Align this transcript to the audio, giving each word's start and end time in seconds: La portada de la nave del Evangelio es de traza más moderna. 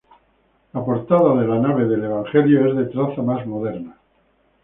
La 0.77 0.81
portada 0.83 1.35
de 1.39 1.45
la 1.47 1.59
nave 1.59 1.85
del 1.85 2.05
Evangelio 2.05 2.67
es 2.69 2.75
de 2.75 2.85
traza 2.85 3.21
más 3.21 3.45
moderna. 3.45 3.97